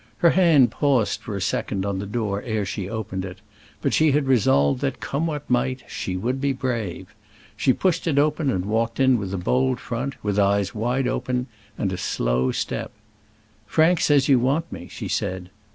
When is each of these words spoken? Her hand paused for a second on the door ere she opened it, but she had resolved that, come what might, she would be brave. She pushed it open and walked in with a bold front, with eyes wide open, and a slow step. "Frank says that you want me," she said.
Her 0.17 0.31
hand 0.31 0.71
paused 0.71 1.21
for 1.21 1.35
a 1.35 1.41
second 1.41 1.85
on 1.85 1.99
the 1.99 2.07
door 2.07 2.41
ere 2.41 2.65
she 2.65 2.89
opened 2.89 3.23
it, 3.23 3.37
but 3.83 3.93
she 3.93 4.13
had 4.13 4.25
resolved 4.25 4.81
that, 4.81 4.99
come 4.99 5.27
what 5.27 5.47
might, 5.47 5.83
she 5.87 6.17
would 6.17 6.41
be 6.41 6.53
brave. 6.53 7.13
She 7.55 7.71
pushed 7.71 8.07
it 8.07 8.17
open 8.17 8.49
and 8.49 8.65
walked 8.65 8.99
in 8.99 9.19
with 9.19 9.31
a 9.31 9.37
bold 9.37 9.79
front, 9.79 10.15
with 10.23 10.39
eyes 10.39 10.73
wide 10.73 11.07
open, 11.07 11.45
and 11.77 11.93
a 11.93 11.97
slow 11.97 12.51
step. 12.51 12.91
"Frank 13.67 14.01
says 14.01 14.23
that 14.25 14.31
you 14.31 14.39
want 14.39 14.71
me," 14.71 14.87
she 14.87 15.07
said. 15.07 15.51